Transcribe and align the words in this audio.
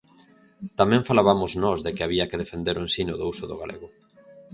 Tamén 0.79 1.07
falabamos 1.09 1.51
nós 1.63 1.79
de 1.85 1.91
que 1.95 2.03
había 2.05 2.29
que 2.29 2.41
defender 2.43 2.75
o 2.77 2.85
ensino 2.87 3.13
do 3.17 3.25
uso 3.33 3.45
do 3.47 3.59
galego. 3.61 3.87